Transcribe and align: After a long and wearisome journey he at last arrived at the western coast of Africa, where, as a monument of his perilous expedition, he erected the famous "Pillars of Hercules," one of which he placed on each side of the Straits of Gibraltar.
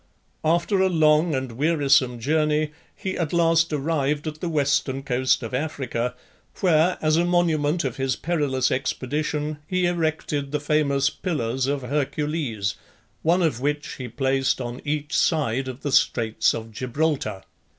After 0.43 0.79
a 0.81 0.89
long 0.89 1.35
and 1.35 1.51
wearisome 1.51 2.19
journey 2.19 2.71
he 2.95 3.15
at 3.19 3.31
last 3.33 3.71
arrived 3.71 4.25
at 4.25 4.41
the 4.41 4.49
western 4.49 5.03
coast 5.03 5.43
of 5.43 5.53
Africa, 5.53 6.15
where, 6.61 6.97
as 7.03 7.17
a 7.17 7.23
monument 7.23 7.83
of 7.83 7.97
his 7.97 8.15
perilous 8.15 8.71
expedition, 8.71 9.59
he 9.67 9.85
erected 9.85 10.51
the 10.51 10.59
famous 10.59 11.11
"Pillars 11.11 11.67
of 11.67 11.83
Hercules," 11.83 12.73
one 13.21 13.43
of 13.43 13.61
which 13.61 13.93
he 13.99 14.07
placed 14.07 14.59
on 14.59 14.81
each 14.83 15.15
side 15.15 15.67
of 15.67 15.81
the 15.81 15.91
Straits 15.91 16.55
of 16.55 16.71
Gibraltar. 16.71 17.43